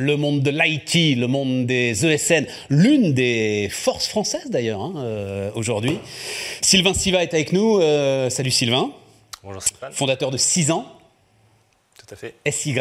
[0.00, 5.50] le monde de l'IT, le monde des ESN, l'une des forces françaises d'ailleurs hein, euh,
[5.54, 5.98] aujourd'hui.
[6.62, 7.78] Sylvain Siva est avec nous.
[7.78, 8.90] Euh, salut Sylvain.
[9.42, 9.92] Bonjour Stéphane.
[9.92, 10.86] Fondateur de 6 ans.
[11.98, 12.34] Tout à fait.
[12.50, 12.74] SY.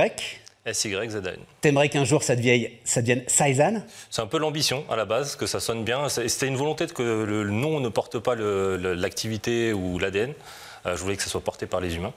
[0.72, 1.38] SYZN.
[1.62, 5.36] T'aimerais qu'un jour ça devienne, ça devienne Saizan C'est un peu l'ambition à la base,
[5.36, 6.08] que ça sonne bien.
[6.10, 10.34] C'était une volonté de que le nom ne porte pas l'activité ou l'ADN.
[10.86, 12.14] Euh, je voulais que ça soit porté par les humains.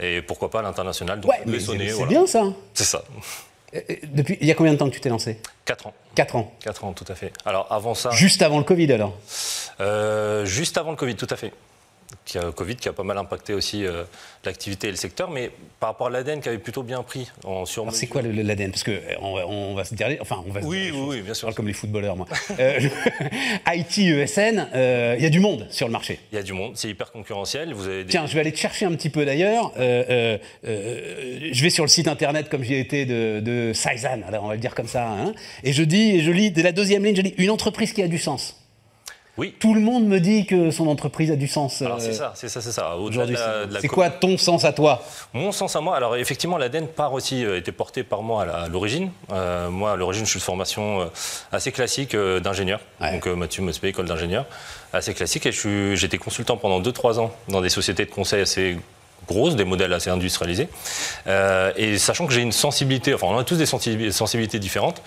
[0.00, 1.20] Et pourquoi pas à l'international.
[1.24, 2.44] Ouais, mais c'est bien ça.
[2.74, 3.04] C'est ça.
[3.74, 5.94] Euh, euh, depuis, il y a combien de temps que tu t'es lancé 4 ans.
[6.14, 6.52] 4 ans.
[6.60, 7.32] 4 ans, tout à fait.
[7.44, 8.10] Alors avant ça.
[8.10, 9.16] Juste avant le Covid alors
[10.44, 11.52] Juste avant le Covid, tout à fait
[12.24, 14.04] qui a Covid qui a pas mal impacté aussi euh,
[14.44, 17.66] l'activité et le secteur, mais par rapport à l'ADN qui avait plutôt bien pris en
[17.66, 17.90] sur.
[17.92, 20.60] C'est quoi l'ADN Parce que euh, on, va se dire, enfin on va.
[20.60, 21.54] oui, oui, oui, bien sûr.
[21.54, 22.26] comme les footballeurs, moi.
[22.58, 22.80] euh,
[23.68, 26.20] IT, ESN, euh, il y a du monde sur le marché.
[26.32, 27.74] Il y a du monde, c'est hyper concurrentiel.
[27.74, 29.72] Vous avez Tiens, je vais aller te chercher un petit peu d'ailleurs.
[29.76, 34.48] je vais sur le site internet comme j'y ai été de, de Saizan, alors on
[34.48, 35.32] va le dire comme ça, hein,
[35.64, 38.02] et je dis, et je lis de la deuxième ligne, je dis une entreprise qui
[38.02, 38.59] a du sens.
[39.40, 39.54] Oui.
[39.58, 41.80] Tout le monde me dit que son entreprise a du sens.
[41.80, 42.94] Alors c'est ça, c'est ça, c'est ça.
[42.96, 43.38] Aujourd'hui,
[43.80, 45.02] c'est quoi ton sens à toi?
[45.32, 48.68] Mon sens à moi, alors effectivement, l'ADN part aussi, euh, était porté par moi à
[48.68, 49.10] l'origine.
[49.32, 51.04] Euh, moi, à l'origine, je suis de formation euh,
[51.52, 52.80] assez classique d'ingénieur.
[53.00, 54.44] Donc Mathieu Mospé, école d'ingénieur,
[54.92, 55.46] assez classique.
[55.46, 58.76] Et j'étais consultant pendant 2-3 ans dans des sociétés de conseil assez
[59.28, 60.68] grosses, des modèles assez industrialisés.
[61.76, 65.02] et sachant que j'ai une sensibilité, enfin on a tous des sensibilités différentes,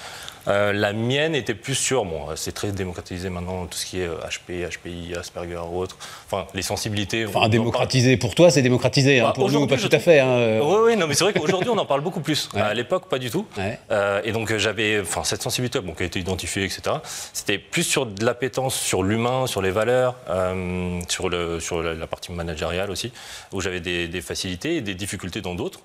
[0.47, 4.07] euh, la mienne était plus sur, bon, c'est très démocratisé maintenant, tout ce qui est
[4.07, 5.97] HP, HPI, Asperger ou autre.
[6.25, 7.25] Enfin, les sensibilités.
[7.25, 9.19] Enfin, démocratisé pour toi, c'est démocratisé.
[9.19, 10.19] Hein, bah, pour nous, pas tout à fait.
[10.19, 10.59] Hein.
[10.61, 12.49] Oui, oui, non, mais c'est vrai qu'aujourd'hui, on en parle beaucoup plus.
[12.55, 13.45] À l'époque, pas du tout.
[13.91, 16.97] Euh, et donc, j'avais, enfin, cette sensibilité, bon, qui a été identifiée, etc.
[17.31, 22.07] C'était plus sur de l'appétence sur l'humain, sur les valeurs, euh, sur, le, sur la
[22.07, 23.11] partie managériale aussi,
[23.51, 25.81] où j'avais des, des, facilités et des difficultés dans d'autres.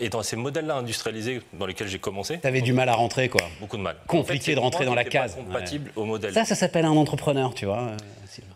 [0.00, 2.38] et dans ces modèles-là industrialisés dans lesquels j'ai commencé.
[2.40, 3.96] Tu avais du mal à rentrer, quoi beaucoup de mal.
[4.06, 5.34] Compliqué de rentrer dans la case.
[5.34, 6.32] compatible au modèle.
[6.32, 7.92] Ça, ça s'appelle un entrepreneur, tu vois,
[8.30, 8.54] Sylvain.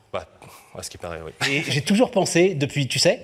[0.74, 1.32] Ouais, ce qui paraît, oui.
[1.50, 3.20] Et j'ai toujours pensé, depuis, tu sais,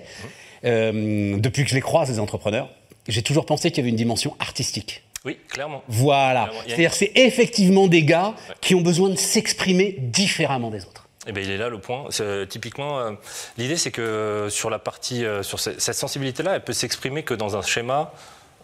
[0.65, 2.69] euh, depuis que je les croise, ces entrepreneurs,
[3.07, 5.03] j'ai toujours pensé qu'il y avait une dimension artistique.
[5.25, 5.83] Oui, clairement.
[5.87, 6.51] Voilà.
[6.67, 11.08] C'est-à-dire, c'est effectivement des gars qui ont besoin de s'exprimer différemment des autres.
[11.27, 12.07] Eh bien, il est là le point.
[12.47, 13.11] Typiquement, euh,
[13.57, 17.57] l'idée, c'est que sur la partie, euh, sur cette sensibilité-là, elle peut s'exprimer que dans
[17.57, 18.13] un schéma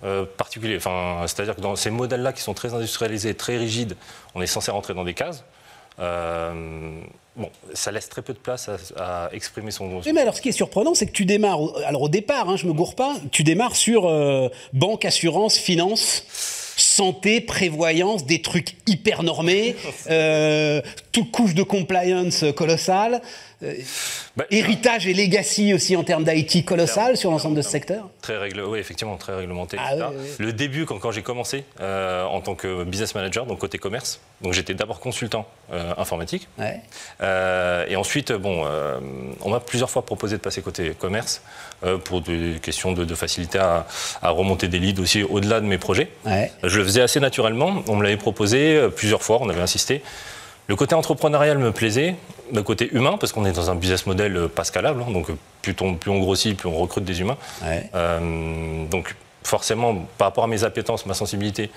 [0.04, 0.76] euh, particulier.
[0.78, 3.96] Enfin, C'est-à-dire que dans ces modèles-là qui sont très industrialisés, très rigides,
[4.36, 5.46] on est censé rentrer dans des cases.
[6.00, 7.00] Euh,
[7.38, 10.02] bon, ça laisse très peu de place à, exprimer son.
[10.14, 11.60] mais alors, ce qui est surprenant, c'est que tu démarres.
[11.86, 13.16] Alors, au départ, hein, je me gourre pas.
[13.32, 16.26] Tu démarres sur euh, banque, assurance, finance
[16.96, 19.76] santé, prévoyance, des trucs hyper normés,
[20.10, 23.22] euh, toute couche de compliance colossale.
[23.64, 23.74] Euh,
[24.36, 28.38] bah, héritage et legacy aussi en termes d'IT colossal sur l'ensemble de ce secteur Très
[28.38, 29.78] réglementé, oui, effectivement, très réglementé.
[29.80, 33.78] Ah Le début, quand, quand j'ai commencé euh, en tant que business manager, donc côté
[33.78, 36.50] commerce, donc j'étais d'abord consultant euh, informatique.
[37.22, 38.66] et ensuite, bon,
[39.42, 41.42] on m'a plusieurs fois proposé de passer côté commerce
[42.04, 43.88] pour des questions de, de facilité à,
[44.22, 46.10] à, remonter des leads aussi au-delà de mes projets.
[46.64, 47.84] Je le faisais assez naturellement.
[47.88, 50.02] On me l'avait proposé plusieurs fois, on avait insisté.
[50.68, 52.16] Le côté entrepreneurial me plaisait,
[52.52, 55.28] le côté humain, parce qu'on est dans un business model euh, pas scalable, hein, donc
[55.62, 57.38] plus on, plus on, grossit, plus on recrute des humains.
[57.94, 61.70] Euh, donc forcément, par rapport à mes appétences, ma sensibilité,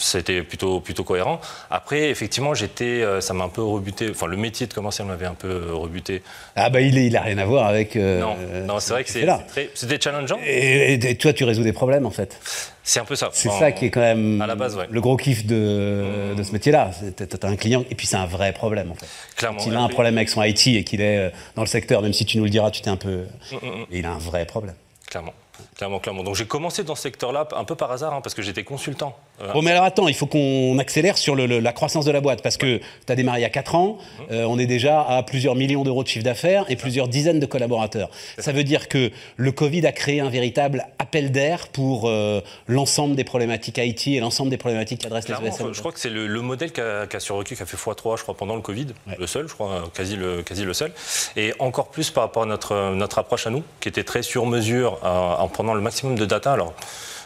[0.00, 1.40] c'était plutôt, plutôt cohérent.
[1.70, 4.08] Après, effectivement, j'étais, euh, ça m'a un peu rebuté.
[4.10, 6.22] Enfin, le métier de commercial m'avait un peu euh, rebuté.
[6.56, 7.96] Ah bah il, il a rien à voir avec.
[7.96, 9.26] Euh, non, non c'est vrai que c'est,
[9.74, 10.38] c'était challengeant.
[10.46, 12.38] Et, toi, tu résous des problèmes en fait.
[12.82, 13.30] C'est un peu ça.
[13.32, 16.52] C'est ça qui est quand même à la base, le gros kiff de, de ce
[16.52, 16.90] métier-là.
[17.16, 19.06] T'as un client et puis c'est un vrai problème en fait.
[19.36, 19.60] Clairement.
[19.66, 22.24] il a un problème avec son IT et qu'il est dans le secteur, même si
[22.24, 23.26] tu nous le diras, tu t'es un peu.
[23.52, 23.86] Mm, mm, mm.
[23.90, 24.74] Il a un vrai problème.
[25.08, 25.34] Clairement.
[25.76, 26.22] Clairement, clairement.
[26.22, 29.16] Donc j'ai commencé dans ce secteur-là un peu par hasard, hein, parce que j'étais consultant.
[29.40, 32.20] Euh, bon, mais alors attends, il faut qu'on accélère sur le, la croissance de la
[32.20, 34.26] boîte, parce que tu as démarré il y a 4 ans, mhm.
[34.32, 37.46] euh, on est déjà à plusieurs millions d'euros de chiffre d'affaires et plusieurs dizaines de
[37.46, 38.10] collaborateurs.
[38.38, 43.16] Ça veut dire que le Covid a créé un véritable appel d'air pour euh, l'ensemble
[43.16, 45.72] des problématiques IT et l'ensemble des problématiques qu'adressent les ESN.
[45.72, 48.36] Je crois que c'est le, modèle qui a, survécu, qui a fait x3, je crois,
[48.36, 48.88] pendant le Covid,
[49.18, 50.92] le seul, je crois, quasi le, quasi le seul.
[51.36, 54.46] Et encore plus par rapport à notre, notre approche à nous, qui était très sur
[54.46, 56.52] mesure, en prenant le maximum de data.
[56.52, 56.74] Alors,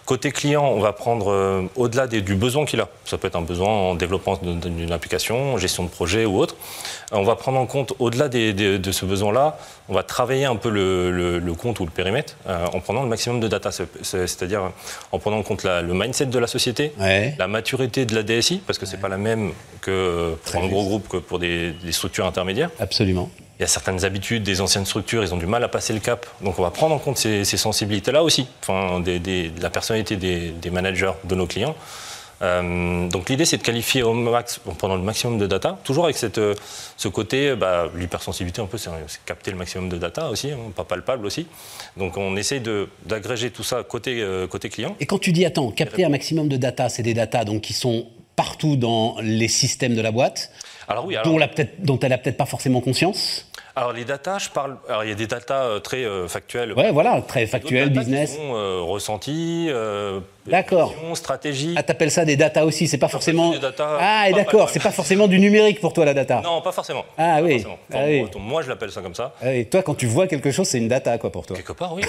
[0.07, 2.89] Côté client, on va prendre euh, au-delà du besoin qu'il a.
[3.07, 6.57] Ça peut être un besoin en développement d'une application, en gestion de projet ou autre.
[7.11, 9.57] On va prendre en compte, au-delà de ce besoin-là,
[9.89, 13.41] on va travailler un peu le, compte ou le périmètre euh, en prenant le maximum
[13.41, 13.71] de data.
[13.73, 14.73] C'est-à-dire
[15.11, 16.93] en prenant en compte le mindset de la société,
[17.39, 20.85] la maturité de la DSI, parce que c'est pas la même que pour un gros
[20.85, 22.71] groupe que pour des structures intermédiaires.
[22.79, 25.93] Absolument il y a certaines habitudes des anciennes structures, ils ont du mal à passer
[25.93, 26.27] le cap.
[26.41, 31.13] Donc on va prendre en compte ces, sensibilités-là aussi, enfin, de la personnalité des, managers
[31.25, 31.77] de nos clients.
[32.43, 36.17] Euh, donc l'idée, c'est de qualifier au max, pendant le maximum de data, toujours avec
[36.17, 36.55] cette, euh,
[36.97, 38.91] ce côté, bah, l'hypersensibilité un peu, c'est
[39.25, 41.47] capter le maximum de data aussi, hein, pas palpable aussi.
[41.97, 42.61] Donc on essaie
[43.07, 44.97] d'agréger tout ça côté, euh, côté client.
[44.99, 47.73] Et quand tu dis, attends, capter un maximum de data, c'est des data donc, qui
[47.73, 50.51] sont partout dans les systèmes de la boîte,
[50.89, 51.39] alors oui, dont,
[51.79, 53.47] dont elle n'a peut-être pas forcément conscience
[53.77, 54.77] alors les datas, je parle.
[54.89, 56.73] Alors il y a des datas euh, très euh, factuelles.
[56.75, 58.31] Ouais, voilà, très factuelles, business.
[58.31, 59.69] Qui sont, euh, ressentis,
[60.47, 60.95] D'accord.
[61.15, 61.75] Stratégie.
[61.77, 63.51] Ah, t'appelles ça des data aussi, c'est pas forcément.
[63.51, 66.41] Des data, ah, d'accord, c'est pas forcément du numérique pour toi la data.
[66.45, 67.05] Non, pas forcément.
[67.19, 67.65] Ah oui.
[67.93, 68.27] ah, oui.
[68.39, 69.35] Moi, je l'appelle ça comme ça.
[69.43, 71.57] Ah, et toi, quand tu vois quelque chose, c'est une data quoi pour toi.
[71.57, 72.03] Quelque part, oui.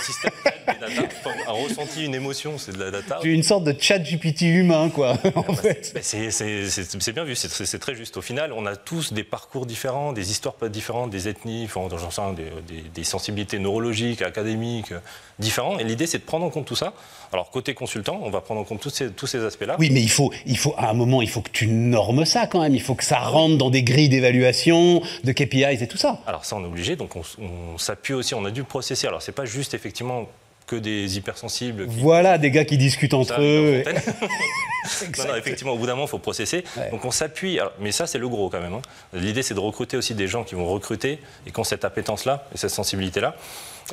[0.00, 0.32] système
[0.66, 1.08] des data,
[1.48, 3.18] un ressenti, une émotion, c'est de la data.
[3.22, 5.16] Tu es une sorte de chat GPT humain, quoi.
[5.34, 5.94] en fait.
[6.02, 8.16] C'est bien vu, c'est très juste.
[8.16, 11.88] Au final, on a tous des parcours différents, des histoires pas différentes, des ethnies, enfin,
[12.34, 12.44] des,
[12.74, 14.92] des, des sensibilités neurologiques, académiques
[15.38, 15.78] différents.
[15.78, 16.94] Et l'idée, c'est de prendre en compte tout ça.
[17.32, 19.76] Alors côté consultant, on va prendre en compte tous ces, tous ces aspects-là.
[19.78, 22.46] Oui, mais il faut, il faut, à un moment, il faut que tu normes ça
[22.46, 22.74] quand même.
[22.74, 26.20] Il faut que ça rentre dans des grilles d'évaluation, de KPIs et tout ça.
[26.26, 26.96] Alors ça, on est obligé.
[26.96, 29.06] Donc on, s'appuie aussi, on a dû processer.
[29.06, 30.28] Alors c'est pas juste effectivement
[30.72, 31.84] que des hypersensibles.
[31.86, 33.82] Voilà, des gars qui discutent entre eux.
[35.18, 36.64] non, non, effectivement, au bout d'un moment, il faut processer.
[36.90, 38.72] Donc on s'appuie, mais ça c'est le gros quand même.
[38.72, 38.82] Hein.
[39.12, 42.46] L'idée c'est de recruter aussi des gens qui vont recruter et qui ont cette appétence-là
[42.54, 43.36] et cette sensibilité-là,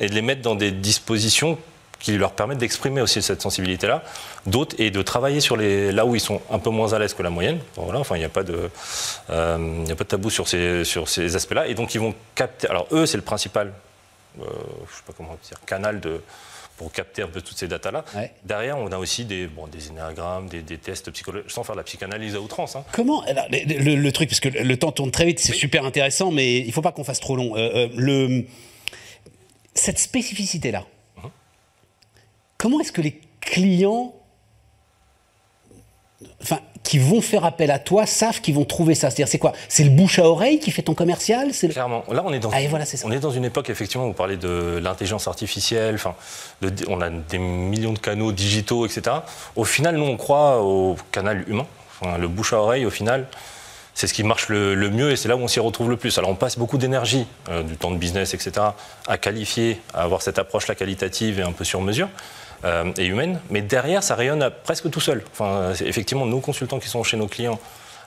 [0.00, 1.58] et de les mettre dans des dispositions
[1.98, 4.02] qui leur permettent d'exprimer aussi cette sensibilité-là,
[4.46, 7.12] d'autres, et de travailler sur les, là où ils sont un peu moins à l'aise
[7.12, 7.58] que la moyenne.
[7.76, 8.70] voilà, enfin, il n'y a, pas de,
[9.28, 11.66] euh, a pas de tabou sur ces, sur ces aspects-là.
[11.66, 12.68] Et donc, ils vont capter.
[12.68, 13.74] Alors, eux, c'est le principal,
[14.38, 14.42] je
[14.96, 16.22] sais pas comment dire, canal de,
[16.76, 18.04] pour capter un peu toutes ces datas-là.
[18.44, 21.84] Derrière, on a aussi des, bon, des énéagrammes, des, tests psychologiques, sans faire de la
[21.84, 22.76] psychanalyse à outrance.
[22.76, 22.84] Hein.
[22.92, 26.66] Comment le, truc, parce que le temps tourne très vite, c'est super intéressant, mais il
[26.66, 27.56] ne faut pas qu'on fasse trop long.
[27.56, 28.46] Euh, le,
[29.74, 30.84] cette spécificité-là,
[32.60, 34.14] Comment est-ce que les clients
[36.90, 39.52] qui vont faire appel à toi savent qu'ils vont trouver ça C'est-à-dire, c'est quoi?
[39.68, 41.52] C'est le bouche à oreille qui fait ton commercial?
[41.52, 42.02] Clairement.
[42.10, 44.36] Là, on est dans, ah, voilà, on est dans une époque, effectivement, où vous parlez
[44.36, 46.16] de l'intelligence artificielle, enfin,
[46.88, 49.18] on a des millions de canaux digitaux, etc.
[49.54, 51.66] Au final, nous, on croit au canal humain.
[52.18, 53.28] le bouche à oreille, au final,
[53.94, 56.18] c'est ce qui marche le, mieux et c'est là où on s'y retrouve le plus.
[56.18, 58.66] Alors on passe beaucoup d'énergie, euh, du temps de business, etc.,
[59.06, 62.08] à qualifier, à avoir cette approche-là qualitative et un peu sur mesure.
[62.64, 65.22] Euh, et humaine, mais derrière, ça rayonne presque tout seul.
[65.32, 67.58] Enfin, effectivement, nos consultants qui sont chez nos clients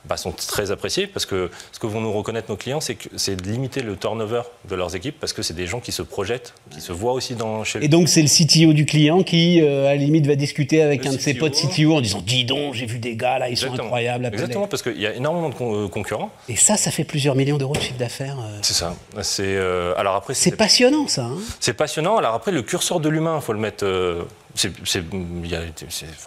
[0.06, 3.08] bah, sont très appréciés parce que ce que vont nous reconnaître nos clients, c'est, que,
[3.16, 6.02] c'est de limiter le turnover de leurs équipes parce que c'est des gens qui se
[6.02, 9.62] projettent, qui se voient aussi dans chez Et donc c'est le CTO du client qui,
[9.62, 12.44] euh, à la limite, va discuter avec un de ses potes CTO en disant Dis
[12.44, 14.26] donc, j'ai vu des gars là, ils sont incroyables.
[14.26, 16.32] Exactement, parce qu'il y a énormément de euh, concurrents.
[16.50, 18.38] Et ça, ça fait plusieurs millions d'euros de chiffre d'affaires.
[18.40, 18.60] Euh.
[18.62, 18.96] C'est ça.
[19.22, 19.58] C'est,
[19.98, 21.24] alors après, c'est, passionnant ça.
[21.24, 21.38] Hein.
[21.62, 22.18] c'est passionnant.
[22.18, 23.86] Alors après, le curseur de l'humain, il faut le mettre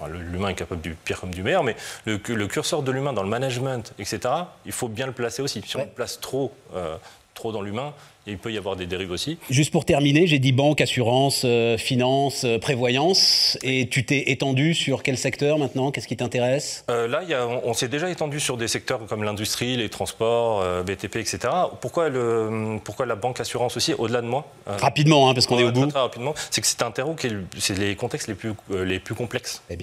[0.08, 3.23] l'humain est capable du pire comme du meilleur, mais le, le curseur de l'humain dans
[3.23, 4.20] le management, etc.,
[4.64, 5.62] il faut bien le placer aussi.
[5.67, 6.96] Si on le place trop, euh,
[7.36, 7.94] trop dans l'humain,
[8.26, 9.38] il peut y avoir des dérives aussi.
[9.50, 13.56] Juste pour terminer, j'ai dit banque, assurance, euh, finance, euh, prévoyance.
[13.62, 15.92] Et tu t'es étendu sur quel secteur maintenant?
[15.92, 16.84] Qu'est-ce qui t'intéresse?
[16.90, 20.64] Euh, Là, y a, on, s'est déjà étendu sur des secteurs comme l'industrie, les transports,
[20.84, 21.38] BTP, etc.
[21.80, 25.64] Pourquoi, le, pourquoi la banque assurance aussi, au-delà de moi Rapidement, hein, parce qu'on est
[25.64, 25.86] au bout.
[25.86, 26.34] Très, rapidement.
[26.50, 29.62] C'est que c'est un terreau qui est, c'est les contextes les plus, les plus complexes.
[29.70, 29.76] Eh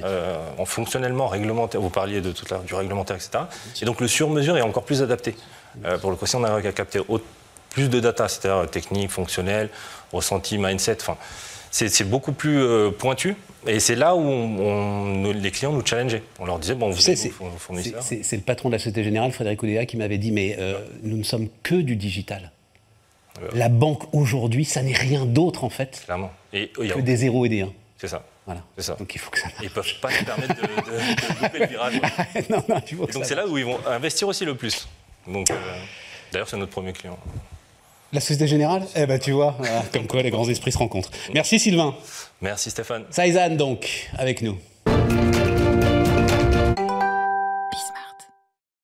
[0.57, 3.45] en fonctionnellement, réglementaire, vous parliez de toute la, du réglementaire, etc.
[3.81, 5.35] Et donc le sur-mesure est encore plus adapté.
[6.01, 6.99] pour le coup, si on a capté
[7.73, 9.69] plus de data, c'est-à-dire technique, fonctionnelle,
[10.13, 10.97] ressenti, mindset.
[11.01, 11.17] Enfin,
[11.71, 13.35] c'est beaucoup plus euh, pointu.
[13.65, 16.23] Et c'est là où on, les clients nous challengeaient.
[16.39, 19.85] On leur disait, bon, vous, savez, C'est le patron de la Société Générale, Frédéric Oudéa,
[19.85, 22.51] qui m'avait dit, mais euh, nous ne sommes que du digital.
[23.41, 23.47] Euh.
[23.53, 26.31] La banque aujourd'hui, ça n'est rien d'autre en fait Clairement.
[26.51, 27.73] Et, que des zéros et des 1.
[27.97, 28.23] C'est ça.
[28.45, 28.61] Voilà.
[28.77, 28.95] C'est ça.
[28.95, 32.01] Donc il faut que ça Ils peuvent pas se permettre de, de, le virage.
[32.49, 32.81] non, non,
[33.13, 34.87] donc c'est là où ils vont investir aussi le plus.
[35.25, 35.47] Donc,
[36.31, 37.17] d'ailleurs, c'est notre premier client.
[38.13, 39.57] La Société Générale Eh ben tu vois,
[39.91, 41.09] comme quoi les grands esprits se rencontrent.
[41.33, 41.95] Merci Sylvain.
[42.41, 43.05] Merci Stéphane.
[43.09, 44.57] Saizan donc, avec nous.